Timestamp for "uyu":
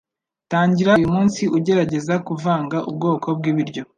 0.99-1.09